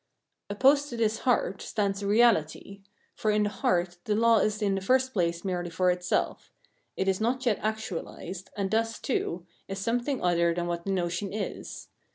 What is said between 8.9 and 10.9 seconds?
too, is something other than what